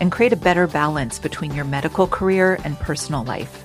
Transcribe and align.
and 0.00 0.12
create 0.12 0.32
a 0.32 0.36
better 0.36 0.66
balance 0.66 1.18
between 1.18 1.54
your 1.54 1.64
medical 1.64 2.06
career 2.06 2.58
and 2.64 2.78
personal 2.78 3.24
life. 3.24 3.64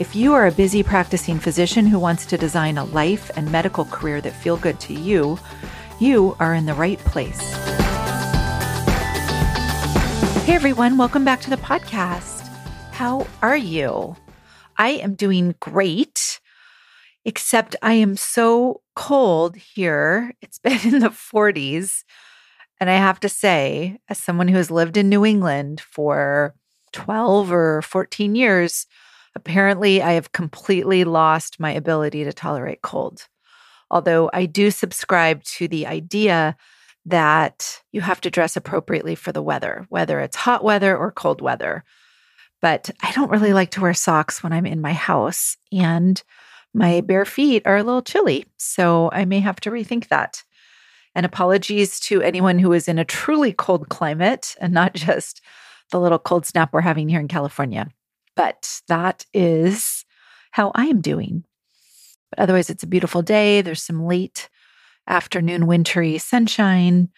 If 0.00 0.16
you 0.16 0.34
are 0.34 0.46
a 0.46 0.52
busy 0.52 0.82
practicing 0.82 1.38
physician 1.38 1.86
who 1.86 1.98
wants 1.98 2.26
to 2.26 2.36
design 2.36 2.78
a 2.78 2.84
life 2.84 3.30
and 3.36 3.52
medical 3.52 3.84
career 3.84 4.20
that 4.22 4.32
feel 4.32 4.56
good 4.56 4.80
to 4.80 4.94
you, 4.94 5.38
you 6.00 6.36
are 6.40 6.54
in 6.54 6.66
the 6.66 6.74
right 6.74 6.98
place. 6.98 7.40
Hey 10.44 10.54
everyone, 10.54 10.98
welcome 10.98 11.24
back 11.24 11.40
to 11.42 11.50
the 11.50 11.56
podcast. 11.56 12.46
How 12.92 13.26
are 13.40 13.56
you? 13.56 14.16
I 14.76 14.90
am 14.90 15.14
doing 15.14 15.54
great, 15.60 16.40
except 17.24 17.76
I 17.80 17.94
am 17.94 18.16
so 18.16 18.82
cold 18.96 19.56
here. 19.56 20.32
It's 20.42 20.58
been 20.60 20.80
in 20.82 20.98
the 20.98 21.08
40s. 21.08 22.02
And 22.80 22.90
I 22.90 22.94
have 22.94 23.20
to 23.20 23.28
say, 23.28 23.98
as 24.08 24.18
someone 24.18 24.48
who 24.48 24.56
has 24.56 24.70
lived 24.70 24.96
in 24.96 25.08
New 25.08 25.24
England 25.24 25.80
for 25.80 26.54
12 26.92 27.52
or 27.52 27.82
14 27.82 28.34
years, 28.34 28.86
apparently 29.34 30.02
I 30.02 30.12
have 30.12 30.32
completely 30.32 31.04
lost 31.04 31.60
my 31.60 31.72
ability 31.72 32.24
to 32.24 32.32
tolerate 32.32 32.82
cold. 32.82 33.26
Although 33.90 34.30
I 34.32 34.46
do 34.46 34.70
subscribe 34.70 35.42
to 35.44 35.68
the 35.68 35.86
idea 35.86 36.56
that 37.06 37.82
you 37.92 38.00
have 38.00 38.20
to 38.22 38.30
dress 38.30 38.56
appropriately 38.56 39.14
for 39.14 39.30
the 39.30 39.42
weather, 39.42 39.86
whether 39.88 40.20
it's 40.20 40.36
hot 40.36 40.64
weather 40.64 40.96
or 40.96 41.12
cold 41.12 41.40
weather. 41.40 41.84
But 42.62 42.90
I 43.02 43.12
don't 43.12 43.30
really 43.30 43.52
like 43.52 43.70
to 43.72 43.82
wear 43.82 43.92
socks 43.92 44.42
when 44.42 44.52
I'm 44.52 44.64
in 44.66 44.80
my 44.80 44.94
house, 44.94 45.56
and 45.70 46.22
my 46.72 47.02
bare 47.02 47.26
feet 47.26 47.62
are 47.66 47.76
a 47.76 47.82
little 47.82 48.02
chilly. 48.02 48.46
So 48.56 49.10
I 49.12 49.26
may 49.26 49.40
have 49.40 49.60
to 49.60 49.70
rethink 49.70 50.08
that. 50.08 50.42
And 51.14 51.24
apologies 51.24 52.00
to 52.00 52.22
anyone 52.22 52.58
who 52.58 52.72
is 52.72 52.88
in 52.88 52.98
a 52.98 53.04
truly 53.04 53.52
cold 53.52 53.88
climate 53.88 54.56
and 54.60 54.72
not 54.72 54.94
just 54.94 55.40
the 55.90 56.00
little 56.00 56.18
cold 56.18 56.46
snap 56.46 56.72
we're 56.72 56.80
having 56.80 57.08
here 57.08 57.20
in 57.20 57.28
California. 57.28 57.88
But 58.36 58.80
that 58.88 59.26
is 59.32 60.04
how 60.50 60.72
I 60.74 60.86
am 60.86 61.00
doing. 61.00 61.44
But 62.30 62.40
otherwise, 62.40 62.70
it's 62.70 62.82
a 62.82 62.88
beautiful 62.88 63.22
day. 63.22 63.60
There's 63.60 63.82
some 63.82 64.06
late 64.06 64.48
afternoon 65.06 65.66
wintry 65.66 66.18
sunshine 66.18 67.10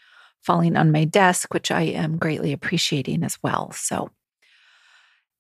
falling 0.43 0.77
on 0.77 0.93
my 0.93 1.05
desk, 1.05 1.53
which 1.55 1.71
I 1.71 1.83
am 1.83 2.19
greatly 2.19 2.53
appreciating 2.53 3.25
as 3.25 3.39
well. 3.43 3.73
So, 3.73 4.11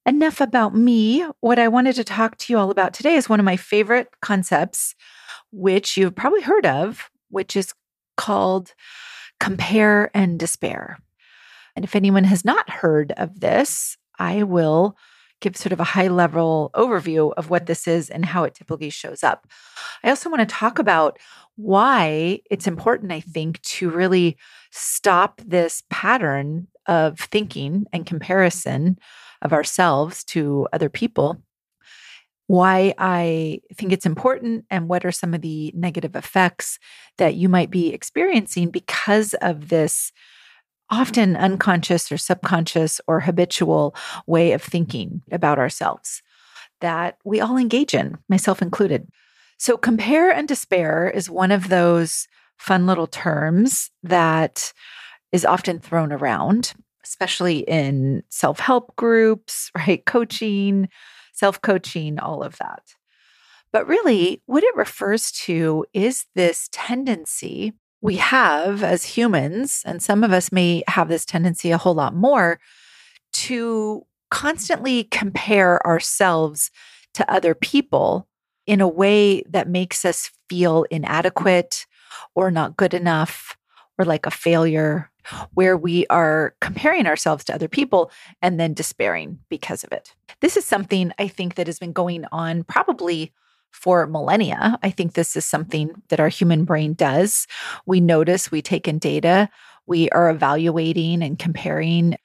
enough 0.04 0.40
about 0.40 0.74
me. 0.74 1.26
What 1.40 1.58
I 1.58 1.68
wanted 1.68 1.94
to 1.96 2.04
talk 2.04 2.36
to 2.38 2.52
you 2.52 2.58
all 2.58 2.70
about 2.70 2.94
today 2.94 3.14
is 3.14 3.28
one 3.28 3.40
of 3.40 3.44
my 3.44 3.56
favorite 3.56 4.08
concepts, 4.22 4.94
which 5.52 5.96
you've 5.96 6.14
probably 6.14 6.42
heard 6.42 6.66
of, 6.66 7.10
which 7.30 7.56
is 7.56 7.72
called 8.16 8.74
Compare 9.40 10.10
and 10.14 10.38
Despair. 10.38 10.98
And 11.74 11.84
if 11.84 11.94
anyone 11.94 12.24
has 12.24 12.44
not 12.44 12.70
heard 12.70 13.12
of 13.16 13.40
this, 13.40 13.96
I 14.18 14.42
will 14.42 14.96
give 15.40 15.56
sort 15.56 15.72
of 15.72 15.80
a 15.80 15.84
high 15.84 16.08
level 16.08 16.70
overview 16.74 17.32
of 17.36 17.50
what 17.50 17.66
this 17.66 17.86
is 17.86 18.08
and 18.08 18.24
how 18.24 18.44
it 18.44 18.54
typically 18.54 18.90
shows 18.90 19.22
up. 19.22 19.46
I 20.02 20.08
also 20.08 20.30
want 20.30 20.40
to 20.40 20.54
talk 20.54 20.78
about 20.78 21.18
why 21.56 22.40
it's 22.50 22.66
important, 22.66 23.12
I 23.12 23.20
think, 23.20 23.60
to 23.62 23.90
really 23.90 24.36
stop 24.70 25.40
this 25.44 25.82
pattern 25.90 26.68
of 26.86 27.18
thinking 27.18 27.84
and 27.92 28.06
comparison 28.06 28.98
of 29.42 29.52
ourselves 29.52 30.24
to 30.24 30.66
other 30.72 30.88
people 30.88 31.42
why 32.46 32.94
I 32.98 33.60
think 33.74 33.92
it's 33.92 34.06
important 34.06 34.64
and 34.70 34.88
what 34.88 35.04
are 35.04 35.12
some 35.12 35.34
of 35.34 35.40
the 35.40 35.72
negative 35.74 36.14
effects 36.14 36.78
that 37.18 37.34
you 37.34 37.48
might 37.48 37.70
be 37.70 37.92
experiencing 37.92 38.70
because 38.70 39.34
of 39.34 39.68
this 39.68 40.12
often 40.90 41.36
unconscious 41.36 42.12
or 42.12 42.16
subconscious 42.16 43.00
or 43.08 43.20
habitual 43.20 43.96
way 44.26 44.52
of 44.52 44.62
thinking 44.62 45.22
about 45.32 45.58
ourselves 45.58 46.22
that 46.80 47.18
we 47.24 47.40
all 47.40 47.56
engage 47.56 47.94
in, 47.94 48.18
myself 48.28 48.62
included. 48.62 49.08
So, 49.58 49.76
compare 49.76 50.30
and 50.30 50.46
despair 50.46 51.08
is 51.08 51.30
one 51.30 51.50
of 51.50 51.68
those 51.68 52.28
fun 52.58 52.86
little 52.86 53.06
terms 53.06 53.90
that 54.02 54.72
is 55.32 55.44
often 55.44 55.78
thrown 55.78 56.12
around, 56.12 56.74
especially 57.04 57.60
in 57.60 58.22
self 58.28 58.60
help 58.60 58.94
groups, 58.96 59.70
right? 59.76 60.04
Coaching, 60.04 60.88
self 61.36 61.60
coaching, 61.60 62.18
all 62.18 62.42
of 62.42 62.56
that. 62.58 62.82
But 63.72 63.86
really, 63.86 64.42
what 64.46 64.64
it 64.64 64.74
refers 64.74 65.30
to 65.32 65.84
is 65.92 66.26
this 66.34 66.68
tendency 66.72 67.74
we 68.00 68.16
have 68.16 68.82
as 68.82 69.04
humans, 69.04 69.82
and 69.84 70.02
some 70.02 70.22
of 70.22 70.32
us 70.32 70.52
may 70.52 70.82
have 70.88 71.08
this 71.08 71.24
tendency 71.24 71.70
a 71.70 71.78
whole 71.78 71.94
lot 71.94 72.14
more, 72.14 72.60
to 73.32 74.06
constantly 74.30 75.04
compare 75.04 75.84
ourselves 75.86 76.70
to 77.14 77.30
other 77.30 77.54
people 77.54 78.28
in 78.66 78.80
a 78.80 78.88
way 78.88 79.42
that 79.42 79.68
makes 79.68 80.04
us 80.04 80.30
feel 80.48 80.84
inadequate 80.90 81.86
or 82.34 82.50
not 82.50 82.76
good 82.76 82.94
enough 82.94 83.56
or 83.98 84.04
like 84.04 84.26
a 84.26 84.30
failure 84.30 85.10
where 85.54 85.76
we 85.76 86.06
are 86.08 86.54
comparing 86.60 87.06
ourselves 87.06 87.44
to 87.44 87.54
other 87.54 87.68
people 87.68 88.10
and 88.42 88.58
then 88.58 88.74
despairing 88.74 89.38
because 89.48 89.84
of 89.84 89.92
it. 89.92 90.14
This 90.40 90.56
is 90.56 90.64
something 90.64 91.12
I 91.18 91.28
think 91.28 91.54
that 91.54 91.66
has 91.66 91.78
been 91.78 91.92
going 91.92 92.24
on 92.32 92.64
probably 92.64 93.32
for 93.70 94.06
millennia. 94.06 94.78
I 94.82 94.90
think 94.90 95.12
this 95.12 95.36
is 95.36 95.44
something 95.44 95.90
that 96.08 96.20
our 96.20 96.28
human 96.28 96.64
brain 96.64 96.94
does. 96.94 97.46
We 97.84 98.00
notice, 98.00 98.50
we 98.50 98.62
take 98.62 98.88
in 98.88 98.98
data, 98.98 99.50
we 99.86 100.08
are 100.10 100.30
evaluating 100.30 101.22
and 101.22 101.38
comparing. 101.38 102.16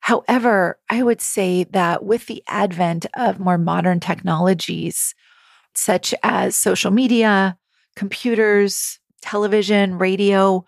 However, 0.00 0.78
I 0.90 1.02
would 1.02 1.20
say 1.20 1.64
that 1.70 2.04
with 2.04 2.26
the 2.26 2.42
advent 2.48 3.06
of 3.14 3.38
more 3.38 3.58
modern 3.58 4.00
technologies, 4.00 5.14
such 5.74 6.14
as 6.22 6.56
social 6.56 6.90
media, 6.90 7.56
computers, 7.94 8.98
television, 9.20 9.98
radio, 9.98 10.64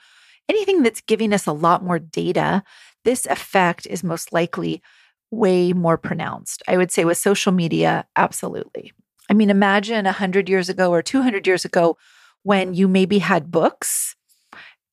anything 0.49 0.82
that's 0.82 1.00
giving 1.00 1.32
us 1.32 1.47
a 1.47 1.53
lot 1.53 1.84
more 1.84 1.99
data, 1.99 2.62
this 3.05 3.27
effect 3.27 3.87
is 3.87 4.03
most 4.05 4.32
likely 4.32 4.82
way 5.31 5.72
more 5.72 5.99
pronounced. 5.99 6.62
I 6.69 6.77
would 6.77 6.91
say 6.91 7.05
with 7.05 7.19
social 7.19 7.53
media, 7.53 8.06
absolutely. 8.16 8.93
I 9.31 9.34
mean, 9.34 9.50
imagine 9.50 10.05
100 10.05 10.49
years 10.49 10.69
ago 10.69 10.93
or 10.93 11.03
200 11.03 11.47
years 11.47 11.65
ago 11.65 11.97
when 12.43 12.75
you 12.75 12.88
maybe 12.88 13.19
had 13.19 13.50
books 13.50 14.16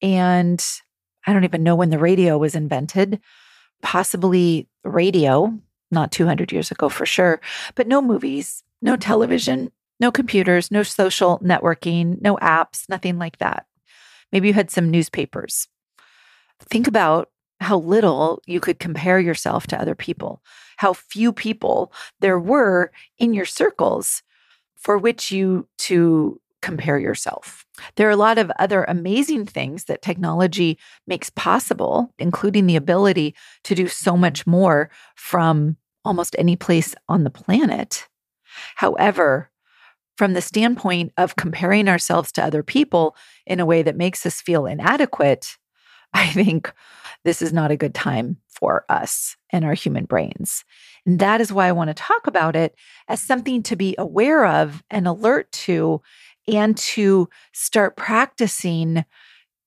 and 0.01 0.63
I 1.27 1.33
don't 1.33 1.43
even 1.43 1.63
know 1.63 1.75
when 1.75 1.89
the 1.89 1.99
radio 1.99 2.37
was 2.37 2.55
invented, 2.55 3.19
possibly 3.81 4.67
radio, 4.83 5.53
not 5.91 6.11
200 6.11 6.51
years 6.51 6.71
ago 6.71 6.89
for 6.89 7.05
sure, 7.05 7.41
but 7.75 7.87
no 7.87 8.01
movies, 8.01 8.63
no 8.81 8.95
television, 8.95 9.71
no 9.99 10.11
computers, 10.11 10.71
no 10.71 10.81
social 10.81 11.39
networking, 11.39 12.19
no 12.21 12.37
apps, 12.37 12.89
nothing 12.89 13.19
like 13.19 13.37
that. 13.37 13.65
Maybe 14.31 14.47
you 14.47 14.53
had 14.53 14.71
some 14.71 14.89
newspapers. 14.89 15.67
Think 16.61 16.87
about 16.87 17.29
how 17.59 17.77
little 17.77 18.41
you 18.47 18.59
could 18.59 18.79
compare 18.79 19.19
yourself 19.19 19.67
to 19.67 19.79
other 19.79 19.95
people, 19.95 20.41
how 20.77 20.93
few 20.93 21.31
people 21.31 21.93
there 22.19 22.39
were 22.39 22.91
in 23.19 23.33
your 23.33 23.45
circles 23.45 24.23
for 24.77 24.97
which 24.97 25.31
you 25.31 25.67
to 25.77 26.41
compare 26.61 26.97
yourself. 26.97 27.65
There 27.95 28.07
are 28.07 28.11
a 28.11 28.15
lot 28.15 28.37
of 28.37 28.51
other 28.57 28.83
amazing 28.83 29.45
things 29.45 29.85
that 29.85 30.01
technology 30.01 30.77
makes 31.07 31.29
possible, 31.31 32.13
including 32.19 32.67
the 32.67 32.75
ability 32.75 33.35
to 33.63 33.75
do 33.75 33.87
so 33.87 34.15
much 34.17 34.45
more 34.47 34.89
from 35.15 35.77
almost 36.03 36.35
any 36.37 36.55
place 36.55 36.95
on 37.07 37.23
the 37.23 37.29
planet. 37.29 38.07
However, 38.75 39.50
from 40.21 40.33
the 40.33 40.41
standpoint 40.41 41.11
of 41.17 41.35
comparing 41.35 41.89
ourselves 41.89 42.31
to 42.31 42.43
other 42.43 42.61
people 42.61 43.15
in 43.47 43.59
a 43.59 43.65
way 43.65 43.81
that 43.81 43.97
makes 43.97 44.23
us 44.23 44.39
feel 44.39 44.67
inadequate, 44.67 45.57
I 46.13 46.27
think 46.27 46.71
this 47.23 47.41
is 47.41 47.51
not 47.51 47.71
a 47.71 47.75
good 47.75 47.95
time 47.95 48.37
for 48.47 48.85
us 48.87 49.35
and 49.49 49.65
our 49.65 49.73
human 49.73 50.05
brains. 50.05 50.63
And 51.07 51.17
that 51.17 51.41
is 51.41 51.51
why 51.51 51.67
I 51.67 51.71
want 51.71 51.87
to 51.87 51.95
talk 51.95 52.27
about 52.27 52.55
it 52.55 52.75
as 53.07 53.19
something 53.19 53.63
to 53.63 53.75
be 53.75 53.95
aware 53.97 54.45
of 54.45 54.83
and 54.91 55.07
alert 55.07 55.51
to, 55.53 56.03
and 56.47 56.77
to 56.77 57.27
start 57.51 57.97
practicing 57.97 59.03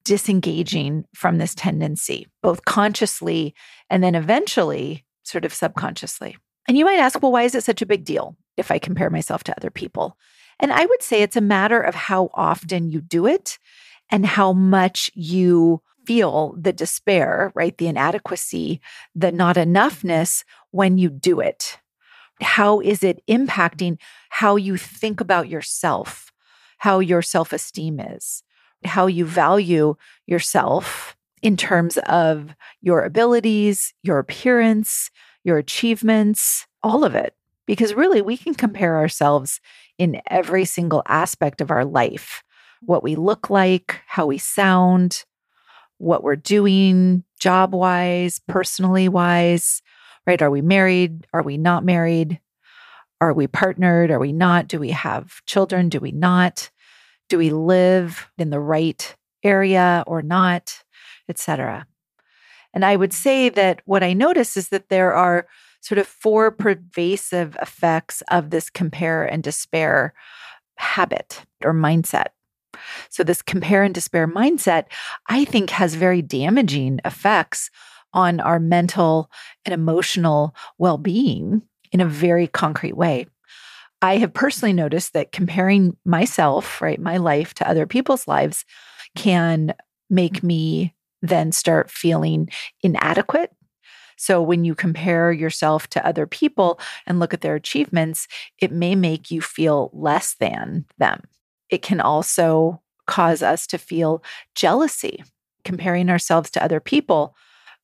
disengaging 0.05 1.05
from 1.17 1.39
this 1.39 1.57
tendency, 1.57 2.29
both 2.45 2.65
consciously 2.65 3.57
and 3.91 4.05
then 4.05 4.15
eventually 4.15 5.05
sort 5.25 5.45
of 5.45 5.53
subconsciously. 5.53 6.37
And 6.69 6.79
you 6.79 6.85
might 6.85 7.01
ask, 7.01 7.21
well, 7.21 7.33
why 7.33 7.43
is 7.43 7.57
it 7.57 7.65
such 7.65 7.83
a 7.83 7.87
big 7.87 8.05
deal 8.05 8.37
if 8.57 8.71
I 8.71 8.79
compare 8.79 9.11
myself 9.11 9.43
to 9.45 9.57
other 9.57 9.71
people? 9.71 10.17
And 10.61 10.73
I 10.73 10.87
would 10.87 11.03
say 11.03 11.23
it's 11.23 11.37
a 11.37 11.41
matter 11.41 11.81
of 11.81 11.95
how 11.95 12.31
often 12.35 12.91
you 12.91 13.01
do 13.01 13.27
it 13.27 13.59
and 14.11 14.27
how 14.27 14.53
much 14.53 15.11
you 15.15 15.83
feel 16.07 16.55
the 16.59 16.73
despair, 16.73 17.53
right? 17.55 17.77
The 17.77 17.89
inadequacy, 17.89 18.81
the 19.15 19.33
not 19.33 19.57
enoughness 19.57 20.45
when 20.71 20.99
you 20.99 21.11
do 21.11 21.41
it. 21.41 21.79
How 22.41 22.81
is 22.81 23.03
it 23.03 23.23
impacting 23.29 23.99
how 24.29 24.57
you 24.57 24.77
think 24.77 25.21
about 25.21 25.49
yourself, 25.49 26.33
how 26.79 26.99
your 26.99 27.23
self 27.23 27.53
esteem 27.53 28.01
is, 28.01 28.43
how 28.85 29.07
you 29.07 29.25
value 29.25 29.95
yourself 30.27 31.17
in 31.43 31.57
terms 31.57 31.99
of 32.07 32.55
your 32.81 33.05
abilities, 33.05 33.95
your 34.03 34.19
appearance, 34.19 35.11
your 35.45 35.59
achievements, 35.59 36.67
all 36.83 37.05
of 37.05 37.15
it? 37.15 37.35
Because 37.67 37.95
really, 37.95 38.21
we 38.21 38.37
can 38.37 38.55
compare 38.55 38.97
ourselves 38.99 39.61
in 39.99 40.21
every 40.29 40.65
single 40.65 41.03
aspect 41.07 41.61
of 41.61 41.71
our 41.71 41.85
life 41.85 42.43
what 42.87 43.03
we 43.03 43.17
look 43.17 43.51
like, 43.51 44.01
how 44.07 44.27
we 44.27 44.39
sound, 44.39 45.25
what 45.99 46.23
we're 46.23 46.37
doing 46.37 47.25
job 47.41 47.73
wise, 47.73 48.41
personally 48.47 49.09
wise, 49.09 49.83
right? 50.27 50.43
Are 50.43 50.51
we 50.51 50.61
married? 50.61 51.27
Are 51.33 51.43
we 51.43 51.57
not 51.57 51.85
married? 51.85 52.41
Are 53.21 53.33
we 53.33 53.47
partnered? 53.47 54.11
Are 54.11 54.19
we 54.19 54.33
not? 54.33 54.69
Do 54.69 54.79
we 54.79 54.91
have 54.91 55.45
children? 55.47 55.89
Do 55.89 56.01
we 56.01 56.13
not? 56.13 56.71
Do 57.29 57.39
we 57.39 57.51
live 57.51 58.29
in 58.39 58.51
the 58.51 58.61
right 58.61 59.17
area 59.43 60.05
or 60.07 60.21
not? 60.23 60.83
Etc. 61.29 61.87
And 62.75 62.85
I 62.85 62.97
would 62.97 63.13
say 63.13 63.49
that 63.51 63.81
what 63.85 64.03
I 64.03 64.13
notice 64.13 64.57
is 64.57 64.69
that 64.71 64.89
there 64.89 65.15
are 65.15 65.47
sort 65.85 65.99
of 65.99 66.07
four 66.07 66.51
pervasive 66.51 67.57
effects 67.61 68.23
of 68.31 68.51
this 68.51 68.71
compare 68.71 69.25
and 69.25 69.43
despair 69.43 70.15
habit 70.77 71.45
or 71.63 71.75
mindset. 71.75 72.29
So, 73.11 73.23
this 73.23 73.43
compare 73.43 73.83
and 73.83 73.95
despair 73.95 74.27
mindset, 74.27 74.87
I 75.29 75.45
think, 75.45 75.71
has 75.71 75.95
very 75.95 76.23
damaging 76.23 77.01
effects 77.05 77.71
on 78.15 78.41
our 78.41 78.59
mental 78.59 79.31
and 79.65 79.75
emotional 79.75 80.55
well 80.79 80.99
being 80.99 81.63
in 81.93 82.01
a 82.01 82.07
very 82.07 82.47
concrete 82.47 82.97
way. 82.97 83.27
I 84.01 84.17
have 84.17 84.33
personally 84.33 84.73
noticed 84.73 85.13
that 85.13 85.33
comparing 85.33 85.97
myself, 86.05 86.81
right, 86.81 87.01
my 87.01 87.19
life 87.19 87.55
to 87.55 87.69
other 87.69 87.87
people's 87.87 88.27
lives 88.27 88.65
can 89.17 89.75
make 90.11 90.43
me 90.43 90.95
then 91.23 91.53
start 91.53 91.91
feeling 91.91 92.49
inadequate. 92.83 93.51
So 94.17 94.43
when 94.43 94.65
you 94.65 94.75
compare 94.75 95.33
yourself 95.33 95.89
to 95.91 96.07
other 96.07 96.27
people 96.27 96.79
and 97.07 97.19
look 97.19 97.35
at 97.35 97.41
their 97.41 97.55
achievements, 97.55 98.29
it 98.61 98.73
may 98.73 98.95
make 98.95 99.31
you 99.31 99.41
feel 99.41 99.91
less 99.93 100.35
than 100.35 100.85
them. 100.99 101.23
It 101.71 101.83
can 101.83 102.01
also 102.01 102.81
cause 103.07 103.43
us 103.43 103.67
to 103.69 103.79
feel 103.79 104.23
jealousy. 104.55 105.25
Comparing 105.65 106.11
ourselves 106.11 106.51
to 106.51 106.63
other 106.63 106.81
people 106.81 107.35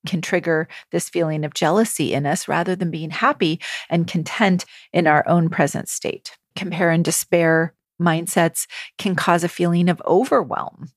can 0.06 0.20
trigger 0.20 0.68
this 0.92 1.08
feeling 1.08 1.44
of 1.44 1.54
jealousy 1.54 2.14
in 2.14 2.26
us 2.26 2.48
rather 2.48 2.74
than 2.74 2.90
being 2.90 3.10
happy 3.10 3.60
and 3.88 4.06
content 4.06 4.64
in 4.92 5.06
our 5.06 5.26
own 5.28 5.48
present 5.48 5.88
state. 5.88 6.36
Compare 6.56 6.90
and 6.90 7.04
despair 7.04 7.74
mindsets 8.00 8.66
can 8.98 9.14
cause 9.14 9.44
a 9.44 9.48
feeling 9.48 9.88
of 9.88 10.02
overwhelm. 10.06 10.90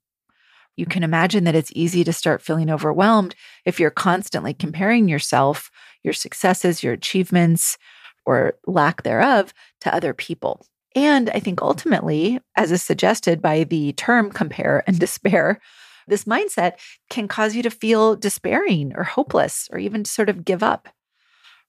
You 0.76 0.86
can 0.86 1.04
imagine 1.04 1.44
that 1.44 1.56
it's 1.56 1.72
easy 1.76 2.04
to 2.04 2.14
start 2.14 2.42
feeling 2.42 2.70
overwhelmed 2.70 3.36
if 3.66 3.80
you're 3.80 3.92
constantly 3.92 4.54
comparing 4.54 5.08
yourself, 5.08 5.70
your 6.04 6.14
successes, 6.14 6.84
your 6.84 6.94
achievements, 6.94 7.78
or 8.26 8.56
lack 8.66 9.04
thereof 9.04 9.54
to 9.82 9.94
other 9.94 10.14
people. 10.14 10.66
And 10.96 11.30
I 11.32 11.40
think 11.40 11.62
ultimately, 11.62 12.40
as 12.56 12.72
is 12.72 12.82
suggested 12.82 13.42
by 13.42 13.64
the 13.64 13.94
term 13.94 14.32
compare 14.32 14.84
and 14.88 15.00
despair, 15.00 15.60
this 16.08 16.26
mindset 16.26 16.74
can 17.10 17.28
cause 17.28 17.56
you 17.56 17.64
to 17.64 17.70
feel 17.70 18.16
despairing 18.16 18.94
or 18.96 19.04
hopeless 19.04 19.70
or 19.72 19.80
even 19.80 20.06
sort 20.06 20.30
of 20.30 20.44
give 20.46 20.62
up. 20.62 20.90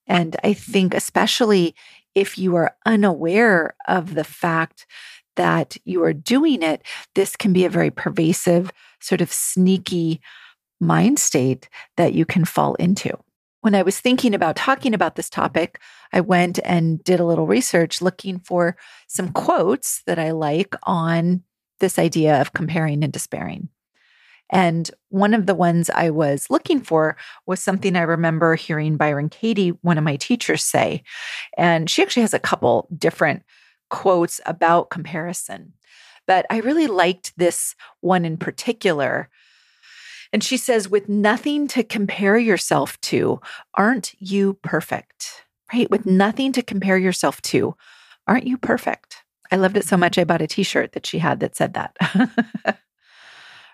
And 0.06 0.36
I 0.44 0.52
think, 0.52 0.92
especially 0.92 1.74
if 2.14 2.36
you 2.36 2.56
are 2.56 2.76
unaware 2.84 3.74
of 3.88 4.14
the 4.14 4.24
fact 4.24 4.86
that 5.36 5.76
you 5.84 6.02
are 6.04 6.12
doing 6.12 6.62
it, 6.62 6.82
this 7.14 7.36
can 7.36 7.52
be 7.52 7.64
a 7.64 7.70
very 7.70 7.90
pervasive, 7.90 8.70
sort 9.00 9.20
of 9.20 9.32
sneaky 9.32 10.20
mind 10.80 11.18
state 11.18 11.68
that 11.96 12.14
you 12.14 12.24
can 12.24 12.44
fall 12.44 12.74
into. 12.74 13.16
When 13.60 13.74
I 13.74 13.82
was 13.82 13.98
thinking 13.98 14.34
about 14.34 14.56
talking 14.56 14.92
about 14.92 15.16
this 15.16 15.30
topic, 15.30 15.80
I 16.12 16.20
went 16.20 16.58
and 16.64 17.02
did 17.02 17.18
a 17.18 17.24
little 17.24 17.46
research 17.46 18.02
looking 18.02 18.38
for 18.38 18.76
some 19.08 19.32
quotes 19.32 20.02
that 20.06 20.18
I 20.18 20.32
like 20.32 20.74
on 20.82 21.42
this 21.80 21.98
idea 21.98 22.40
of 22.40 22.52
comparing 22.52 23.02
and 23.02 23.12
despairing. 23.12 23.68
And 24.50 24.90
one 25.08 25.32
of 25.34 25.46
the 25.46 25.54
ones 25.54 25.88
I 25.90 26.10
was 26.10 26.48
looking 26.50 26.80
for 26.80 27.16
was 27.46 27.60
something 27.60 27.96
I 27.96 28.02
remember 28.02 28.54
hearing 28.54 28.96
Byron 28.96 29.30
Katie, 29.30 29.70
one 29.80 29.96
of 29.96 30.04
my 30.04 30.16
teachers, 30.16 30.62
say. 30.62 31.02
And 31.56 31.88
she 31.88 32.02
actually 32.02 32.22
has 32.22 32.34
a 32.34 32.38
couple 32.38 32.86
different 32.96 33.42
quotes 33.94 34.40
about 34.44 34.90
comparison. 34.90 35.72
But 36.26 36.46
I 36.50 36.58
really 36.58 36.88
liked 36.88 37.32
this 37.36 37.76
one 38.00 38.24
in 38.24 38.36
particular. 38.36 39.28
And 40.32 40.42
she 40.42 40.56
says, 40.56 40.88
with 40.88 41.08
nothing 41.08 41.68
to 41.68 41.84
compare 41.84 42.36
yourself 42.36 43.00
to, 43.02 43.40
aren't 43.74 44.14
you 44.18 44.54
perfect? 44.54 45.44
Right? 45.72 45.88
With 45.88 46.06
nothing 46.06 46.50
to 46.52 46.62
compare 46.62 46.98
yourself 46.98 47.40
to, 47.42 47.76
aren't 48.26 48.48
you 48.48 48.58
perfect? 48.58 49.18
I 49.52 49.56
loved 49.56 49.76
it 49.76 49.84
so 49.84 49.96
much. 49.96 50.18
I 50.18 50.24
bought 50.24 50.42
a 50.42 50.48
t 50.48 50.64
shirt 50.64 50.90
that 50.92 51.06
she 51.06 51.20
had 51.20 51.38
that 51.38 51.54
said 51.54 51.74
that. 51.74 51.96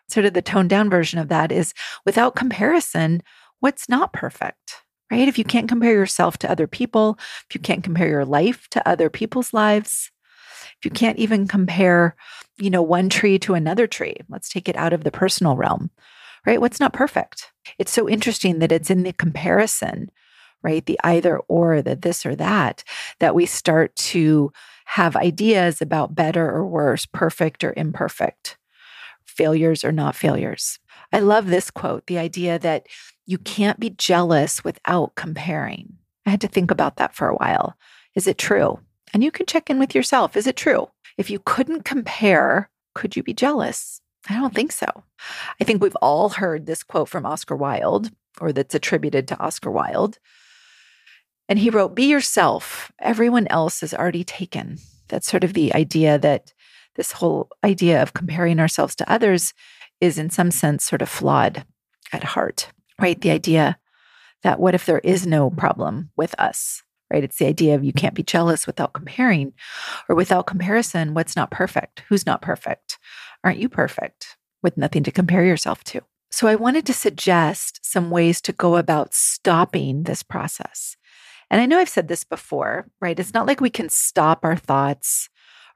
sort 0.09 0.27
of 0.27 0.35
the 0.35 0.43
toned 0.43 0.69
down 0.69 0.91
version 0.91 1.19
of 1.19 1.29
that 1.29 1.51
is 1.51 1.73
without 2.05 2.35
comparison, 2.35 3.23
what's 3.61 3.89
not 3.89 4.13
perfect, 4.13 4.83
right? 5.11 5.29
If 5.29 5.39
you 5.39 5.45
can't 5.45 5.69
compare 5.69 5.93
yourself 5.93 6.39
to 6.39 6.51
other 6.51 6.67
people, 6.67 7.19
if 7.49 7.55
you 7.55 7.61
can't 7.61 7.85
compare 7.85 8.09
your 8.09 8.25
life 8.25 8.69
to 8.71 8.89
other 8.89 9.11
people's 9.11 9.53
lives, 9.53 10.11
if 10.79 10.85
you 10.85 10.91
can't 10.91 11.19
even 11.19 11.47
compare, 11.47 12.17
you 12.59 12.71
know, 12.71 12.83
one 12.83 13.09
tree 13.09 13.39
to 13.41 13.55
another 13.55 13.87
tree, 13.87 14.17
let's 14.29 14.49
take 14.49 14.69
it 14.69 14.77
out 14.77 14.93
of 14.93 15.05
the 15.05 15.11
personal 15.11 15.57
realm, 15.57 15.91
right? 16.47 16.61
What's 16.61 16.81
not 16.81 16.93
perfect? 16.93 17.53
It's 17.79 17.93
so 17.93 18.09
interesting 18.09 18.61
that 18.61 18.73
it's 18.73 18.91
in 18.91 19.03
the 19.03 19.13
comparison, 19.13 20.11
right? 20.63 20.85
The 20.85 20.99
either 21.05 21.39
or, 21.49 21.83
the 21.83 21.97
this 21.97 22.25
or 22.25 22.35
that, 22.37 22.85
that 23.19 23.35
we 23.35 23.47
start 23.47 23.95
to 23.97 24.53
have 24.87 25.17
ideas 25.17 25.81
about 25.81 26.15
better 26.15 26.49
or 26.51 26.67
worse, 26.67 27.07
perfect 27.07 27.63
or 27.63 27.75
imperfect 27.77 28.57
failures 29.25 29.85
or 29.85 29.93
not 29.93 30.17
failures. 30.17 30.79
I 31.13 31.21
love 31.21 31.47
this 31.47 31.71
quote 31.71 32.07
the 32.07 32.19
idea 32.19 32.59
that 32.59 32.87
you 33.27 33.39
can't 33.39 33.81
be 33.81 33.91
jealous 33.91 34.65
without 34.65 35.15
comparing. 35.15 35.97
I 36.27 36.31
had 36.31 36.41
to 36.43 36.49
think 36.49 36.71
about 36.71 36.97
that 36.97 37.15
for 37.15 37.29
a 37.29 37.37
while. 37.37 37.77
Is 38.15 38.27
it 38.27 38.39
true? 38.39 38.79
And 39.13 39.25
you 39.25 39.31
can 39.31 39.47
check 39.47 39.71
in 39.71 39.79
with 39.79 39.95
yourself. 39.95 40.37
Is 40.37 40.47
it 40.47 40.57
true? 40.57 40.89
If 41.17 41.31
you 41.31 41.41
couldn't 41.41 41.85
compare, 41.85 42.71
could 42.95 43.17
you 43.17 43.23
be 43.23 43.35
jealous? 43.35 44.01
I 44.29 44.35
don't 44.35 44.55
think 44.55 44.73
so. 44.73 44.87
I 45.61 45.65
think 45.65 45.83
we've 45.83 45.97
all 45.97 46.29
heard 46.29 46.67
this 46.67 46.83
quote 46.83 47.09
from 47.09 47.27
Oscar 47.27 47.57
Wilde, 47.57 48.11
or 48.41 48.53
that's 48.53 48.75
attributed 48.75 49.27
to 49.29 49.39
Oscar 49.39 49.71
Wilde. 49.71 50.19
And 51.49 51.59
he 51.59 51.71
wrote, 51.71 51.95
Be 51.95 52.05
yourself. 52.05 52.93
Everyone 53.01 53.47
else 53.49 53.83
is 53.83 53.95
already 53.95 54.25
taken. 54.25 54.79
That's 55.09 55.29
sort 55.29 55.43
of 55.43 55.55
the 55.55 55.75
idea 55.75 56.19
that 56.19 56.53
this 56.95 57.13
whole 57.13 57.49
idea 57.65 58.03
of 58.03 58.13
comparing 58.13 58.61
ourselves 58.61 58.95
to 58.97 59.11
others 59.11 59.55
is, 60.01 60.19
in 60.19 60.31
some 60.31 60.51
sense, 60.51 60.85
sort 60.85 61.03
of 61.03 61.09
flawed 61.09 61.65
at 62.13 62.25
heart, 62.25 62.73
right? 63.01 63.21
The 63.21 63.31
idea 63.31 63.79
that 64.43 64.59
what 64.59 64.75
if 64.75 64.87
there 64.87 65.01
is 65.01 65.27
no 65.27 65.51
problem 65.51 66.11
with 66.17 66.35
us, 66.39 66.83
right? 67.13 67.25
It's 67.25 67.39
the 67.39 67.47
idea 67.47 67.75
of 67.75 67.85
you 67.85 67.93
can't 67.93 68.15
be 68.15 68.23
jealous 68.23 68.67
without 68.67 68.93
comparing, 68.93 69.53
or 70.09 70.17
without 70.17 70.47
comparison, 70.47 71.15
what's 71.15 71.37
not 71.37 71.51
perfect? 71.51 72.03
Who's 72.09 72.27
not 72.27 72.43
perfect? 72.43 72.99
Aren't 73.45 73.59
you 73.59 73.69
perfect 73.69 74.37
with 74.63 74.77
nothing 74.77 75.03
to 75.05 75.13
compare 75.13 75.45
yourself 75.45 75.85
to? 75.85 76.01
So 76.31 76.47
I 76.47 76.55
wanted 76.55 76.87
to 76.87 76.95
suggest 76.95 77.81
some 77.83 78.11
ways 78.11 78.41
to 78.43 78.53
go 78.53 78.77
about 78.77 79.15
stopping 79.15 80.05
this 80.05 80.23
process. 80.23 80.97
And 81.51 81.61
I 81.61 81.67
know 81.67 81.79
I've 81.79 81.89
said 81.89 82.07
this 82.07 82.23
before, 82.23 82.87
right? 83.01 83.19
It's 83.19 83.35
not 83.35 83.47
like 83.47 83.61
we 83.61 83.71
can 83.71 83.89
stop 83.89 84.45
our 84.45 84.57
thoughts 84.57 85.29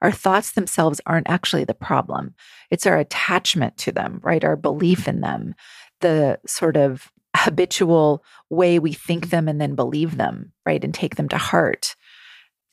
our 0.05 0.13
thoughts 0.13 0.53
themselves 0.53 1.01
aren't 1.07 1.29
actually 1.29 1.65
the 1.65 1.75
problem. 1.75 2.35
It's 2.71 2.87
our 2.87 2.99
attachment 2.99 3.77
to 3.79 3.93
them, 3.93 4.21
right? 4.23 4.45
Our 4.45 4.57
belief 4.57 5.09
in 5.09 5.21
them, 5.21 5.55
the 6.01 6.39
sort 6.47 6.77
of 6.77 7.11
habitual 7.37 8.25
way 8.51 8.79
we 8.79 8.93
think 8.93 9.31
them 9.31 9.49
and 9.49 9.61
then 9.61 9.75
believe 9.75 10.17
them, 10.17 10.53
right? 10.65 10.85
And 10.85 10.95
take 10.95 11.17
them 11.17 11.29
to 11.31 11.39
heart 11.39 11.97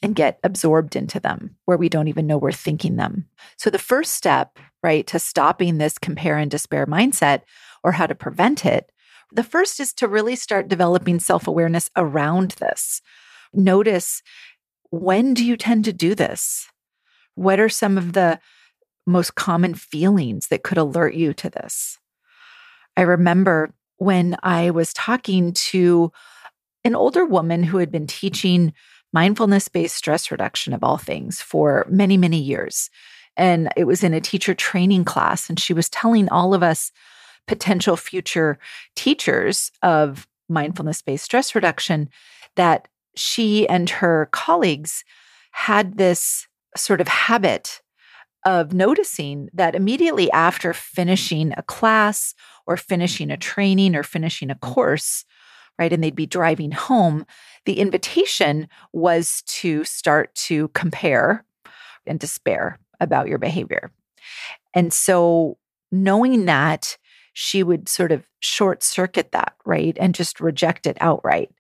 and 0.04 0.16
get 0.16 0.40
absorbed 0.44 0.96
into 0.96 1.20
them 1.20 1.56
where 1.66 1.78
we 1.78 1.90
don't 1.90 2.08
even 2.08 2.28
know 2.28 2.38
we're 2.38 2.52
thinking 2.52 2.98
them. 2.98 3.26
So, 3.58 3.70
the 3.70 3.80
first 3.80 4.14
step, 4.14 4.60
right, 4.84 5.08
to 5.08 5.18
stopping 5.18 5.78
this 5.78 5.98
compare 5.98 6.38
and 6.38 6.52
despair 6.52 6.86
mindset 6.86 7.42
or 7.84 7.94
how 7.94 8.08
to 8.08 8.16
prevent 8.16 8.66
it, 8.66 8.92
the 9.32 9.44
first 9.44 9.80
is 9.80 9.94
to 9.94 10.08
really 10.08 10.36
start 10.36 10.68
developing 10.68 11.20
self 11.20 11.48
awareness 11.48 11.90
around 11.96 12.52
this, 12.60 13.02
Notice 13.54 14.22
when 14.90 15.34
do 15.34 15.46
you 15.46 15.58
tend 15.58 15.86
to 15.86 15.94
do 15.94 16.16
this? 16.16 16.68
What 17.36 17.60
are 17.60 17.70
some 17.70 17.98
of 17.98 18.14
the 18.14 18.40
most 19.08 19.36
common 19.36 19.74
feelings 19.74 20.48
that 20.48 20.64
could 20.64 20.78
alert 20.78 21.14
you 21.14 21.34
to 21.34 21.50
this? 21.50 21.98
I 22.98 23.02
remember 23.02 23.74
when 23.98 24.36
I 24.44 24.72
was 24.72 24.94
talking 24.94 25.54
to 25.54 26.12
an 26.84 26.96
older 26.96 27.26
woman 27.26 27.64
who 27.64 27.78
had 27.78 27.92
been 27.92 28.08
teaching 28.08 28.74
mindfulness 29.14 29.68
based 29.68 29.96
stress 29.96 30.32
reduction 30.32 30.74
of 30.74 30.84
all 30.84 30.98
things 30.98 31.42
for 31.42 31.86
many, 31.90 32.18
many 32.18 32.40
years. 32.40 32.90
And 33.38 33.70
it 33.76 33.86
was 33.86 34.04
in 34.04 34.14
a 34.14 34.22
teacher 34.22 34.54
training 34.54 35.06
class. 35.06 35.50
And 35.50 35.60
she 35.60 35.74
was 35.74 35.90
telling 35.90 36.30
all 36.30 36.54
of 36.54 36.64
us 36.64 36.92
potential 37.48 37.98
future 37.98 38.58
teachers 38.96 39.72
of 39.82 40.28
mindfulness 40.50 41.02
based 41.02 41.26
stress 41.26 41.56
reduction 41.56 42.10
that 42.56 42.88
she 43.16 43.68
and 43.68 43.90
her 43.90 44.30
colleagues 44.32 45.04
had 45.52 45.98
this 45.98 46.48
sort 46.76 47.02
of 47.02 47.08
habit 47.08 47.82
of 48.46 48.74
noticing 48.74 49.50
that 49.54 49.76
immediately 49.76 50.32
after 50.32 50.74
finishing 50.74 51.54
a 51.58 51.64
class 51.64 52.34
or 52.66 52.76
finishing 52.76 53.30
a 53.30 53.38
training 53.38 53.96
or 53.96 54.04
finishing 54.04 54.50
a 54.50 54.56
course, 54.56 55.26
right, 55.78 55.94
and 55.94 56.04
they'd 56.04 56.16
be 56.16 56.26
driving 56.26 56.72
home, 56.72 57.26
the 57.66 57.80
invitation 57.80 58.68
was 58.94 59.44
to 59.46 59.84
start 59.84 60.34
to 60.34 60.70
compare 60.70 61.46
and 62.08 62.20
despair 62.20 62.80
about 63.00 63.28
your 63.28 63.38
behavior. 63.38 63.92
And 64.74 64.92
so, 64.92 65.58
knowing 65.92 66.46
that, 66.46 66.98
she 67.34 67.64
would 67.64 67.88
sort 67.88 68.12
of 68.12 68.26
short 68.40 68.84
circuit 68.84 69.32
that, 69.32 69.54
right, 69.66 69.96
and 70.00 70.16
just 70.16 70.40
reject 70.40 70.88
it 70.88 70.98
outright 71.00 71.52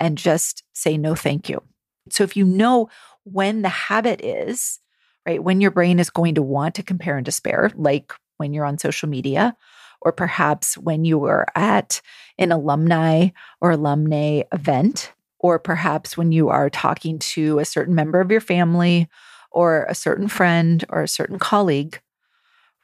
and 0.00 0.16
just 0.16 0.62
say, 0.72 0.96
no, 0.96 1.14
thank 1.14 1.48
you. 1.48 1.62
So, 2.10 2.24
if 2.24 2.36
you 2.36 2.44
know 2.44 2.88
when 3.32 3.62
the 3.62 3.68
habit 3.68 4.24
is, 4.24 4.78
right, 5.26 5.42
when 5.42 5.60
your 5.60 5.70
brain 5.70 5.98
is 5.98 6.10
going 6.10 6.34
to 6.36 6.42
want 6.42 6.74
to 6.76 6.82
compare 6.82 7.16
and 7.16 7.24
despair, 7.24 7.70
like 7.76 8.12
when 8.36 8.52
you're 8.52 8.64
on 8.64 8.78
social 8.78 9.08
media, 9.08 9.56
or 10.00 10.12
perhaps 10.12 10.78
when 10.78 11.04
you 11.04 11.18
were 11.18 11.46
at 11.54 12.00
an 12.38 12.52
alumni 12.52 13.28
or 13.60 13.72
alumni 13.72 14.42
event, 14.52 15.12
or 15.40 15.58
perhaps 15.58 16.16
when 16.16 16.32
you 16.32 16.48
are 16.48 16.70
talking 16.70 17.18
to 17.18 17.58
a 17.58 17.64
certain 17.64 17.94
member 17.94 18.20
of 18.20 18.30
your 18.30 18.40
family 18.40 19.08
or 19.50 19.84
a 19.84 19.94
certain 19.94 20.28
friend 20.28 20.84
or 20.88 21.02
a 21.02 21.08
certain 21.08 21.38
colleague, 21.38 22.00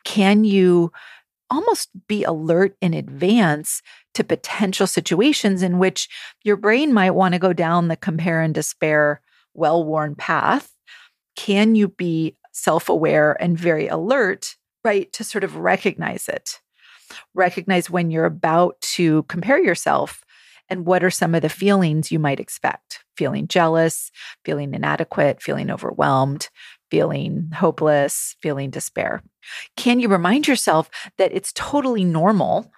can 0.04 0.44
you 0.44 0.92
almost 1.50 1.90
be 2.08 2.24
alert 2.24 2.76
in 2.80 2.94
advance 2.94 3.82
to 4.14 4.24
potential 4.24 4.86
situations 4.86 5.62
in 5.62 5.78
which 5.78 6.08
your 6.42 6.56
brain 6.56 6.92
might 6.92 7.10
want 7.10 7.34
to 7.34 7.38
go 7.38 7.52
down 7.52 7.88
the 7.88 7.96
compare 7.96 8.40
and 8.40 8.54
despair 8.54 9.20
well 9.54 9.84
worn 9.84 10.14
path? 10.14 10.70
Can 11.37 11.75
you 11.75 11.88
be 11.88 12.37
self 12.52 12.88
aware 12.88 13.40
and 13.40 13.58
very 13.58 13.88
alert, 13.88 14.56
right, 14.84 15.12
to 15.12 15.25
sort 15.25 15.44
of 15.44 15.56
recognize 15.56 16.28
it? 16.28 16.61
Recognize 17.34 17.90
when 17.90 18.11
you're 18.11 18.25
about 18.25 18.80
to 18.80 19.25
compare 19.25 19.62
yourself 19.62 20.23
and 20.68 20.87
what 20.87 21.04
are 21.04 21.11
some 21.11 21.34
of 21.34 21.42
the 21.42 21.49
feelings 21.49 22.11
you 22.11 22.18
might 22.18 22.40
expect 22.40 23.04
feeling 23.16 23.46
jealous, 23.46 24.11
feeling 24.44 24.75
inadequate, 24.75 25.40
feeling 25.40 25.70
overwhelmed, 25.70 26.49
feeling 26.90 27.50
hopeless, 27.54 28.34
feeling 28.42 28.70
despair. 28.70 29.23
Can 29.76 30.00
you 30.00 30.08
remind 30.08 30.49
yourself 30.49 30.90
that 31.18 31.32
it's 31.32 31.52
totally 31.52 32.04
normal? 32.04 32.70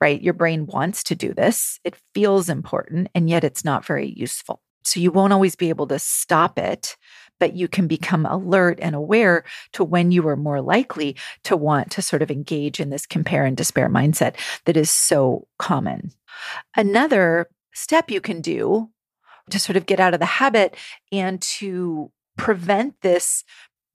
Right? 0.00 0.20
Your 0.20 0.34
brain 0.34 0.66
wants 0.66 1.04
to 1.04 1.14
do 1.14 1.32
this. 1.32 1.78
It 1.84 1.96
feels 2.14 2.48
important, 2.48 3.08
and 3.14 3.30
yet 3.30 3.44
it's 3.44 3.64
not 3.64 3.86
very 3.86 4.12
useful. 4.16 4.60
So 4.84 5.00
you 5.00 5.10
won't 5.10 5.32
always 5.32 5.56
be 5.56 5.68
able 5.68 5.86
to 5.88 5.98
stop 5.98 6.58
it, 6.58 6.96
but 7.40 7.54
you 7.54 7.68
can 7.68 7.86
become 7.86 8.26
alert 8.26 8.78
and 8.80 8.94
aware 8.94 9.44
to 9.72 9.84
when 9.84 10.12
you 10.12 10.26
are 10.28 10.36
more 10.36 10.60
likely 10.60 11.16
to 11.44 11.56
want 11.56 11.90
to 11.92 12.02
sort 12.02 12.22
of 12.22 12.30
engage 12.30 12.80
in 12.80 12.90
this 12.90 13.06
compare 13.06 13.44
and 13.44 13.56
despair 13.56 13.88
mindset 13.88 14.34
that 14.66 14.76
is 14.76 14.90
so 14.90 15.46
common. 15.58 16.12
Another 16.76 17.48
step 17.72 18.10
you 18.10 18.20
can 18.20 18.40
do 18.40 18.90
to 19.50 19.58
sort 19.58 19.76
of 19.76 19.86
get 19.86 20.00
out 20.00 20.14
of 20.14 20.20
the 20.20 20.26
habit 20.26 20.76
and 21.12 21.40
to 21.42 22.10
prevent 22.36 23.00
this 23.02 23.44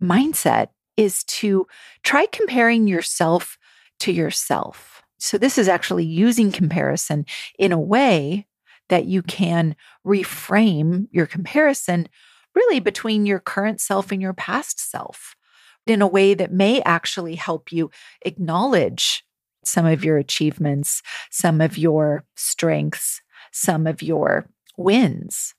mindset 0.02 0.68
is 0.98 1.24
to 1.26 1.66
try 2.04 2.26
comparing 2.26 2.88
yourself 2.88 3.58
to 4.00 4.12
yourself. 4.12 5.02
So, 5.18 5.38
this 5.38 5.58
is 5.58 5.68
actually 5.68 6.06
using 6.06 6.52
comparison 6.52 7.26
in 7.58 7.72
a 7.72 7.80
way 7.80 8.48
that 8.90 9.06
you 9.06 9.22
can 9.22 9.76
reframe 10.06 11.08
your 11.12 11.26
comparison 11.26 12.08
really 12.56 12.80
between 12.80 13.26
your 13.26 13.40
current 13.40 13.80
self 13.80 14.12
and 14.12 14.22
your 14.22 14.34
past 14.34 14.80
self 14.80 15.36
in 15.88 16.02
a 16.02 16.08
way 16.08 16.34
that 16.34 16.52
may 16.52 16.82
actually 16.82 17.36
help 17.36 17.72
you 17.72 17.90
acknowledge 18.24 19.24
some 19.64 19.86
of 19.86 20.04
your 20.04 20.18
achievements, 20.18 21.02
some 21.30 21.62
of 21.62 21.78
your 21.78 22.24
strengths, 22.36 23.22
some 23.52 23.88
of 23.88 24.02
your 24.02 24.48
wins. 24.78 25.54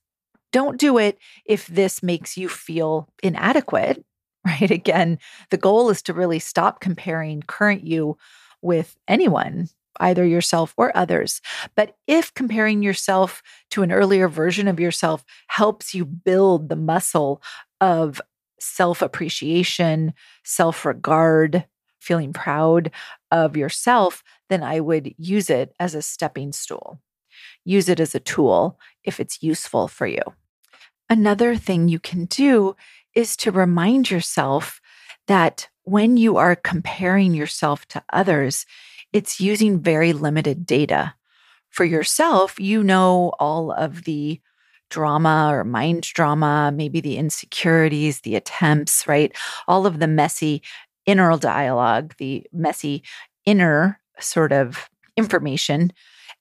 Don't 0.52 0.78
do 0.78 0.98
it 0.98 1.18
if 1.44 1.66
this 1.66 2.02
makes 2.02 2.36
you 2.36 2.48
feel 2.48 3.08
inadequate, 3.22 4.04
right? 4.46 4.70
Again, 4.70 5.18
the 5.50 5.56
goal 5.56 5.90
is 5.90 6.02
to 6.02 6.14
really 6.14 6.38
stop 6.38 6.80
comparing 6.80 7.42
current 7.42 7.84
you 7.84 8.16
with 8.62 8.96
anyone, 9.08 9.68
either 9.98 10.24
yourself 10.24 10.74
or 10.76 10.96
others. 10.96 11.40
But 11.74 11.96
if 12.06 12.32
comparing 12.34 12.82
yourself 12.82 13.42
to 13.70 13.82
an 13.82 13.92
earlier 13.92 14.28
version 14.28 14.68
of 14.68 14.80
yourself 14.80 15.24
helps 15.48 15.94
you 15.94 16.04
build 16.04 16.68
the 16.68 16.76
muscle 16.76 17.42
of 17.80 18.20
self 18.60 19.02
appreciation, 19.02 20.12
self 20.44 20.84
regard, 20.84 21.64
feeling 21.98 22.32
proud 22.32 22.90
of 23.30 23.56
yourself, 23.56 24.22
then 24.48 24.62
I 24.62 24.80
would 24.80 25.14
use 25.18 25.50
it 25.50 25.74
as 25.78 25.94
a 25.94 26.02
stepping 26.02 26.52
stool. 26.52 27.00
Use 27.64 27.88
it 27.88 28.00
as 28.00 28.14
a 28.14 28.20
tool 28.20 28.78
if 29.04 29.20
it's 29.20 29.42
useful 29.42 29.88
for 29.88 30.06
you. 30.06 30.22
Another 31.08 31.56
thing 31.56 31.88
you 31.88 31.98
can 31.98 32.26
do 32.26 32.76
is 33.14 33.36
to 33.38 33.50
remind 33.50 34.10
yourself 34.10 34.80
that 35.26 35.68
when 35.82 36.16
you 36.16 36.36
are 36.36 36.56
comparing 36.56 37.34
yourself 37.34 37.86
to 37.88 38.02
others, 38.12 38.66
it's 39.12 39.40
using 39.40 39.80
very 39.80 40.12
limited 40.12 40.66
data. 40.66 41.14
For 41.70 41.84
yourself, 41.84 42.58
you 42.58 42.82
know 42.82 43.32
all 43.38 43.72
of 43.72 44.04
the 44.04 44.40
drama 44.90 45.50
or 45.52 45.64
mind 45.64 46.02
drama, 46.02 46.72
maybe 46.74 47.00
the 47.00 47.16
insecurities, 47.16 48.20
the 48.20 48.34
attempts, 48.34 49.06
right? 49.06 49.32
All 49.68 49.86
of 49.86 50.00
the 50.00 50.08
messy 50.08 50.62
inner 51.06 51.36
dialogue, 51.38 52.14
the 52.18 52.44
messy 52.52 53.02
inner 53.46 54.00
sort 54.18 54.52
of 54.52 54.90
information. 55.16 55.92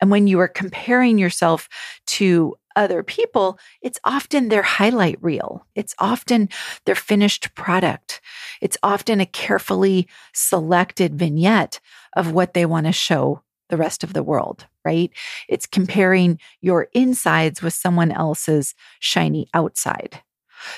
And 0.01 0.11
when 0.11 0.27
you 0.27 0.39
are 0.39 0.47
comparing 0.47 1.17
yourself 1.17 1.69
to 2.07 2.55
other 2.79 3.03
people, 3.03 3.59
it's 3.81 3.99
often 4.05 4.47
their 4.47 4.63
highlight 4.63 5.21
reel. 5.21 5.67
It's 5.75 5.93
often 5.99 6.47
their 6.85 6.95
finished 6.95 7.53
product. 7.53 8.21
It's 8.61 8.77
often 8.81 9.19
a 9.19 9.25
carefully 9.25 10.07
selected 10.33 11.19
vignette 11.19 11.81
of 12.15 12.31
what 12.31 12.53
they 12.53 12.65
want 12.65 12.85
to 12.85 12.93
show 12.93 13.43
the 13.67 13.77
rest 13.77 14.03
of 14.03 14.13
the 14.13 14.23
world, 14.23 14.65
right? 14.85 15.11
It's 15.49 15.67
comparing 15.67 16.39
your 16.61 16.87
insides 16.93 17.61
with 17.61 17.73
someone 17.73 18.11
else's 18.11 18.73
shiny 18.99 19.47
outside. 19.53 20.21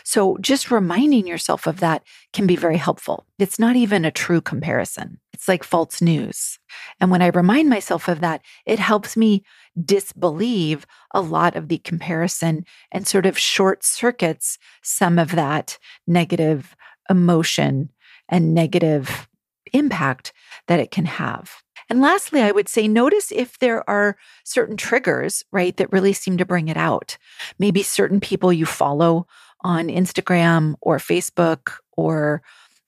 So 0.04 0.38
just 0.42 0.72
reminding 0.72 1.28
yourself 1.28 1.68
of 1.68 1.80
that 1.80 2.04
can 2.34 2.48
be 2.48 2.56
very 2.56 2.78
helpful. 2.78 3.26
It's 3.40 3.60
not 3.60 3.76
even 3.76 4.06
a 4.06 4.12
true 4.12 4.42
comparison. 4.42 5.20
It's 5.34 5.48
like 5.48 5.64
false 5.64 6.02
news. 6.02 6.60
And 7.00 7.10
when 7.12 7.22
I 7.22 7.28
remind 7.28 7.70
myself 7.70 8.08
of 8.08 8.22
that, 8.22 8.42
it 8.66 8.80
helps 8.80 9.18
me 9.18 9.44
disbelieve 9.84 10.86
a 11.14 11.22
lot 11.22 11.56
of 11.56 11.68
the 11.68 11.80
comparison 11.80 12.66
and 12.92 13.08
sort 13.08 13.26
of 13.26 13.38
short 13.38 13.84
circuits 13.84 14.58
some 14.82 15.18
of 15.18 15.32
that 15.32 15.78
negative 16.06 16.76
emotion 17.10 17.90
and 18.30 18.54
negative 18.54 19.28
impact 19.74 20.34
that 20.68 20.80
it 20.80 20.92
can 20.92 21.06
have. 21.06 21.62
And 21.90 22.02
lastly, 22.02 22.42
I 22.42 22.52
would 22.52 22.70
say 22.70 22.88
notice 22.88 23.32
if 23.32 23.60
there 23.60 23.88
are 23.90 24.16
certain 24.46 24.78
triggers, 24.78 25.44
right, 25.52 25.76
that 25.76 25.92
really 25.92 26.14
seem 26.14 26.38
to 26.38 26.46
bring 26.46 26.70
it 26.70 26.78
out. 26.78 27.18
Maybe 27.60 27.84
certain 27.84 28.22
people 28.22 28.54
you 28.54 28.66
follow 28.66 29.28
on 29.64 29.88
Instagram 29.88 30.76
or 30.82 30.98
Facebook 30.98 31.74
or 31.94 32.42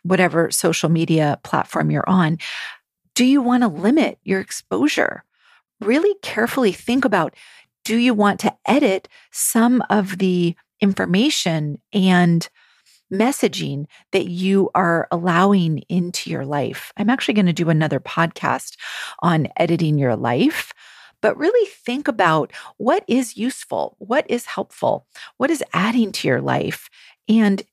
whatever 0.03 0.51
social 0.51 0.89
media 0.89 1.39
platform 1.43 1.91
you're 1.91 2.07
on, 2.09 2.37
do 3.15 3.25
you 3.25 3.41
want 3.41 3.63
to 3.63 3.67
limit 3.67 4.19
your 4.23 4.39
exposure? 4.39 5.23
Really 5.79 6.15
carefully 6.21 6.71
think 6.71 7.05
about 7.05 7.35
do 7.85 7.97
you 7.97 8.13
want 8.13 8.39
to 8.41 8.55
edit 8.65 9.09
some 9.31 9.83
of 9.89 10.17
the 10.17 10.55
information 10.79 11.79
and 11.91 12.47
messaging 13.11 13.85
that 14.11 14.27
you 14.27 14.69
are 14.73 15.07
allowing 15.11 15.79
into 15.89 16.29
your 16.29 16.45
life? 16.45 16.93
I'm 16.97 17.09
actually 17.09 17.35
going 17.35 17.45
to 17.47 17.53
do 17.53 17.69
another 17.69 17.99
podcast 17.99 18.77
on 19.19 19.47
editing 19.57 19.97
your 19.97 20.15
life. 20.15 20.73
But 21.23 21.37
really 21.37 21.67
think 21.69 22.07
about 22.09 22.51
what 22.77 23.03
is 23.07 23.37
useful, 23.37 23.95
what 23.97 24.25
is 24.29 24.45
helpful, 24.45 25.07
what 25.37 25.49
is 25.49 25.63
adding 25.73 26.11
to 26.11 26.27
your 26.27 26.41
life. 26.41 26.89
And 27.29 27.63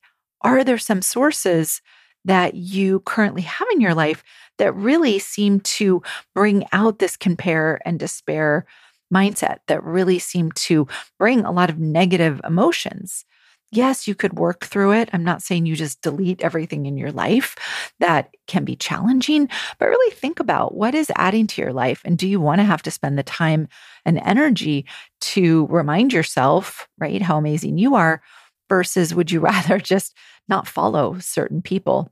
are 0.41 0.63
there 0.63 0.79
some 0.79 1.03
sources 1.03 1.83
that 2.25 2.55
you 2.55 3.01
currently 3.01 3.43
have 3.43 3.67
in 3.73 3.81
your 3.81 3.95
life 3.95 4.23
that 4.59 4.75
really 4.75 5.19
seem 5.19 5.59
to 5.61 6.01
bring 6.33 6.65
out 6.73 7.01
this 7.01 7.17
compare 7.17 7.81
and 7.85 7.99
despair 7.99 8.67
mindset, 9.13 9.59
that 9.67 9.83
really 9.83 10.21
seem 10.21 10.53
to 10.53 10.87
bring 11.19 11.41
a 11.45 11.51
lot 11.51 11.71
of 11.71 11.79
negative 11.79 12.41
emotions? 12.45 13.25
Yes, 13.73 14.09
you 14.09 14.17
could 14.17 14.37
work 14.37 14.65
through 14.65 14.93
it. 14.95 15.11
I'm 15.13 15.23
not 15.23 15.43
saying 15.43 15.65
you 15.65 15.77
just 15.77 16.03
delete 16.03 16.43
everything 16.43 16.87
in 16.87 16.97
your 16.99 17.13
life. 17.13 17.55
That 18.01 18.35
can 18.49 18.65
be 18.65 18.75
challenging, 18.75 19.49
but 19.79 19.89
really 19.89 20.13
think 20.15 20.41
about 20.41 20.75
what 20.75 20.95
is 20.95 21.13
adding 21.15 21.47
to 21.49 21.63
your 21.63 21.73
life. 21.73 22.03
And 22.05 22.19
do 22.19 22.27
you 22.27 22.41
want 22.41 22.59
to 22.59 22.65
have 22.65 22.83
to 22.83 22.91
spend 22.91 23.17
the 23.17 23.23
time 23.23 23.69
and 24.05 24.19
energy 24.25 24.87
to 25.21 25.67
remind 25.67 26.13
yourself, 26.13 26.89
right, 26.99 27.23
how 27.23 27.39
amazing 27.39 27.79
you 27.79 27.95
are? 27.95 28.23
Versus 28.69 29.15
would 29.15 29.31
you 29.31 29.39
rather 29.53 29.79
just 29.79 30.17
not 30.49 30.67
follow 30.67 31.19
certain 31.21 31.63
people 31.63 32.11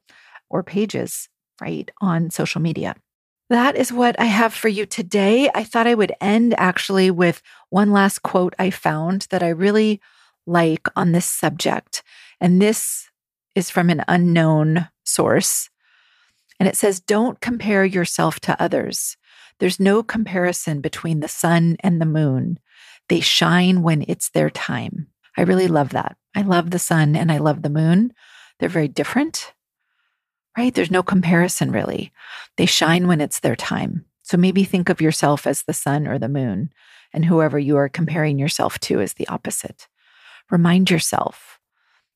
or 0.51 0.63
pages, 0.63 1.29
right, 1.61 1.91
on 2.01 2.31
social 2.31 2.61
media? 2.61 2.95
That 3.51 3.77
is 3.77 3.93
what 3.93 4.19
I 4.21 4.27
have 4.27 4.53
for 4.55 4.69
you 4.69 4.87
today. 4.87 5.51
I 5.55 5.65
thought 5.65 5.87
I 5.87 5.95
would 5.95 6.13
end 6.21 6.55
actually 6.59 7.11
with 7.11 7.43
one 7.71 7.91
last 7.91 8.23
quote 8.23 8.55
I 8.59 8.71
found 8.71 9.27
that 9.31 9.43
I 9.43 9.49
really 9.49 10.01
like 10.49 10.89
on 10.97 11.13
this 11.13 11.27
subject. 11.27 12.03
And 12.41 12.61
this 12.61 13.09
is 13.55 13.71
from 13.71 13.91
an 13.91 14.05
unknown 14.09 14.89
source. 15.05 15.69
And 16.59 16.69
it 16.69 16.77
says, 16.77 17.01
Don't 17.01 17.41
compare 17.41 17.85
yourself 17.85 18.41
to 18.41 18.61
others. 18.61 19.17
There's 19.61 19.81
no 19.81 20.03
comparison 20.03 20.81
between 20.81 21.21
the 21.21 21.29
sun 21.29 21.77
and 21.81 22.01
the 22.01 22.07
moon. 22.07 22.59
They 23.09 23.21
shine 23.21 23.83
when 23.83 24.05
it's 24.07 24.31
their 24.31 24.51
time. 24.51 25.09
I 25.37 25.43
really 25.43 25.69
love 25.69 25.91
that. 25.91 26.17
I 26.35 26.43
love 26.43 26.71
the 26.71 26.79
sun 26.79 27.17
and 27.17 27.33
I 27.33 27.39
love 27.39 27.63
the 27.63 27.71
moon. 27.71 28.13
They're 28.59 28.69
very 28.69 28.89
different, 28.89 29.53
right? 30.57 30.75
There's 30.75 30.91
no 30.91 31.03
comparison 31.03 31.73
really. 31.73 32.13
They 32.57 32.67
shine 32.67 33.07
when 33.07 33.21
it's 33.21 33.41
their 33.41 33.57
time. 33.57 34.05
So 34.23 34.37
maybe 34.37 34.65
think 34.65 34.89
of 34.89 35.01
yourself 35.01 35.47
as 35.47 35.63
the 35.63 35.73
sun 35.73 36.07
or 36.07 36.19
the 36.19 36.29
moon, 36.29 36.71
and 37.15 37.25
whoever 37.25 37.59
you 37.59 37.77
are 37.79 37.89
comparing 37.89 38.39
yourself 38.39 38.79
to 38.81 39.01
is 39.01 39.15
the 39.15 39.27
opposite. 39.29 39.89
Remind 40.51 40.91
yourself 40.91 41.59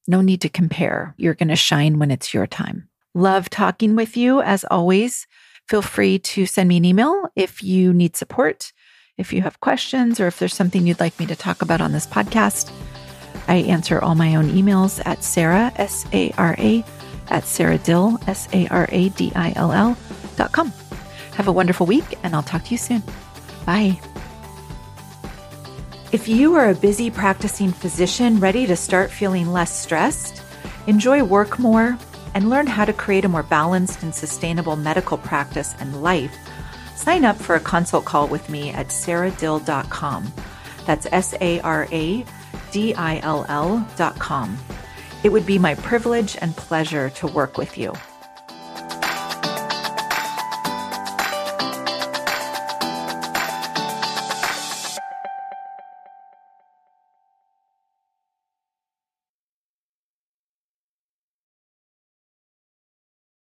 no 0.07 0.21
need 0.21 0.41
to 0.41 0.49
compare. 0.49 1.15
You're 1.17 1.35
going 1.35 1.49
to 1.49 1.57
shine 1.57 1.99
when 1.99 2.11
it's 2.11 2.35
your 2.35 2.47
time. 2.47 2.89
Love 3.15 3.51
talking 3.51 3.95
with 3.95 4.17
you 4.17 4.41
as 4.41 4.65
always. 4.71 5.27
Feel 5.69 5.83
free 5.83 6.19
to 6.19 6.47
send 6.47 6.69
me 6.69 6.79
an 6.79 6.85
email 6.85 7.29
if 7.37 7.63
you 7.63 7.93
need 7.93 8.17
support, 8.17 8.73
if 9.17 9.33
you 9.33 9.43
have 9.43 9.61
questions, 9.61 10.19
or 10.19 10.27
if 10.27 10.39
there's 10.39 10.55
something 10.55 10.87
you'd 10.87 11.01
like 11.01 11.19
me 11.19 11.27
to 11.27 11.37
talk 11.37 11.63
about 11.63 11.81
on 11.81 11.93
this 11.93 12.07
podcast. 12.07 12.73
I 13.49 13.57
answer 13.57 14.01
all 14.01 14.15
my 14.15 14.35
own 14.35 14.51
emails 14.51 15.01
at 15.07 15.23
Sara, 15.23 15.73
S 15.77 16.07
A 16.13 16.33
R 16.33 16.57
A, 16.59 16.85
at 17.29 17.45
Sara 17.45 17.79
Dill, 17.79 18.19
S 18.27 18.49
A 18.53 18.67
R 18.69 18.89
A 18.91 19.09
D 19.11 19.33
I 19.35 19.53
L 19.57 19.73
L 19.73 19.97
dot 20.37 20.53
com. 20.53 20.73
Have 21.35 21.49
a 21.49 21.53
wonderful 21.53 21.87
week, 21.87 22.19
and 22.23 22.35
I'll 22.35 22.43
talk 22.43 22.65
to 22.65 22.71
you 22.71 22.79
soon. 22.79 23.03
Bye. 23.67 24.01
If 26.13 26.29
you 26.29 26.57
are 26.57 26.69
a 26.69 26.75
busy 26.75 27.11
practicing 27.11 27.73
physician 27.73 28.39
ready 28.39 28.67
to 28.67 28.77
start 28.77 29.11
feeling 29.11 29.51
less 29.51 29.75
stressed, 29.75 30.43
enjoy 30.87 31.25
work 31.25 31.59
more, 31.59 31.97
and 32.35 32.51
learn 32.51 32.67
how 32.67 32.85
to 32.85 32.93
create 32.93 33.25
a 33.25 33.31
more 33.31 33.43
balanced 33.43 34.03
and 34.03 34.15
sustainable 34.15 34.77
medical 34.77 35.17
practice 35.17 35.75
and 35.81 36.03
life, 36.03 36.37
sign 36.95 37.25
up 37.25 37.37
for 37.37 37.55
a 37.55 37.61
consult 37.61 38.05
call 38.05 38.29
with 38.29 38.51
me 38.51 38.69
at 38.73 38.89
saradill.com. 38.89 40.31
That's 40.85 41.07
S 41.11 41.35
A 41.41 41.61
R 41.61 41.89
A 41.91 42.27
D 42.73 42.93
I 42.93 43.19
L 43.21 43.47
L.com. 43.49 44.59
It 45.25 45.33
would 45.33 45.47
be 45.47 45.59
my 45.59 45.77
privilege 45.77 46.37
and 46.43 46.55
pleasure 46.55 47.09
to 47.09 47.27
work 47.27 47.57
with 47.57 47.79
you. 47.79 47.95